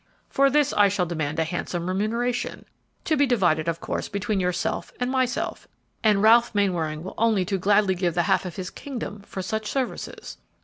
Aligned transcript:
"For 0.29 0.49
this 0.49 0.73
I 0.73 0.87
shall 0.87 1.05
demand 1.05 1.37
a 1.37 1.43
handsome 1.43 1.85
remuneration, 1.85 2.65
to 3.05 3.15
be 3.15 3.27
divided, 3.27 3.67
of 3.67 3.79
course, 3.79 4.09
between 4.09 4.39
yourself 4.39 4.91
and 4.99 5.11
myself, 5.11 5.67
and 6.03 6.23
Ralph 6.23 6.55
Mainwaring 6.55 7.03
will 7.03 7.13
only 7.19 7.45
too 7.45 7.59
gladly 7.59 7.93
give 7.93 8.15
the 8.15 8.23
half 8.23 8.43
of 8.43 8.55
his 8.55 8.71
kingdom 8.71 9.21
for 9.27 9.43
such 9.43 9.67
services." 9.69 10.39